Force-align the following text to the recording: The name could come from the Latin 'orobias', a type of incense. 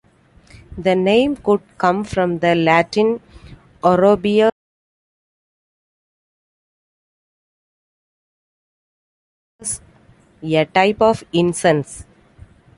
The 0.79 0.95
name 0.95 1.35
could 1.35 1.61
come 1.77 2.03
from 2.03 2.39
the 2.39 2.55
Latin 2.55 3.21
'orobias', 3.83 4.49
a 10.41 10.65
type 10.65 10.99
of 11.01 11.23
incense. 11.31 12.05